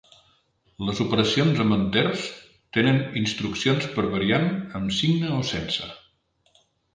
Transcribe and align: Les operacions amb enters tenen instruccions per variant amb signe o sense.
Les 0.85 1.01
operacions 1.03 1.59
amb 1.65 1.75
enters 1.75 2.23
tenen 2.77 2.97
instruccions 3.21 3.87
per 3.99 4.07
variant 4.15 4.49
amb 4.81 4.97
signe 5.01 5.31
o 5.37 5.39
sense. 5.53 5.93